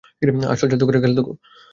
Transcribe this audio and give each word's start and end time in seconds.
আসল 0.53 0.67
জাদুকরের 0.71 1.01
খেল 1.03 1.13
দেখো। 1.17 1.33